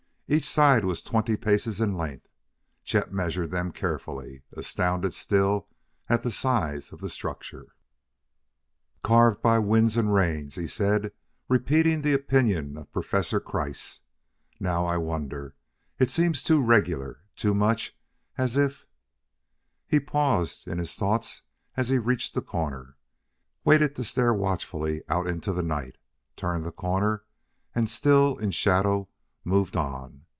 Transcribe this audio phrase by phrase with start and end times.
[0.33, 2.29] Each side was twenty paces in length;
[2.85, 5.67] Chet measured them carefully, astounded still
[6.07, 7.75] at the size of the structure.
[9.03, 11.11] "Carved by the winds and rains," he said,
[11.49, 13.99] repeating the opinion of Professor Kreiss.
[14.57, 15.57] "Now, I wonder....
[15.99, 17.97] It seems too regular, too much
[18.37, 18.85] as if"
[19.89, 21.41] He paused in his thoughts
[21.75, 22.95] as he reached the corner;
[23.65, 25.97] waited to stare watchfully out into the night;
[26.37, 27.25] turned the corner,
[27.75, 29.09] and, still in shadow,
[29.43, 30.23] moved on.